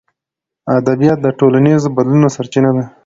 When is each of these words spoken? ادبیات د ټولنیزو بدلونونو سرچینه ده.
ادبیات 0.77 1.19
د 1.21 1.27
ټولنیزو 1.39 1.93
بدلونونو 1.95 2.27
سرچینه 2.35 2.71
ده. 2.75 2.83